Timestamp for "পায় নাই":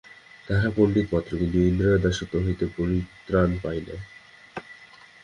3.63-4.01